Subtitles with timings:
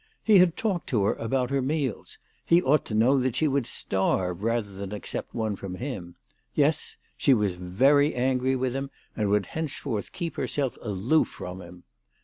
[0.23, 2.17] He had talked to her about her meals.
[2.43, 6.15] He ought to know that she would starve rather than accept one from him.
[6.55, 11.83] Yes; she was very angry with him, and would henceforth keep herself aloof from him.